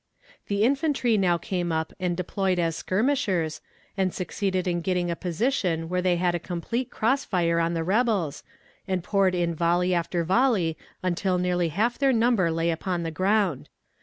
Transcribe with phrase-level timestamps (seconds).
[0.47, 3.61] ]The infantry now came up and deployed as skirmishers,
[3.95, 7.83] and succeeded in getting a position where they had a complete cross fire on the
[7.83, 8.41] rebels,
[8.87, 13.69] and poured in volley after volley until nearly half their number lay upon the ground.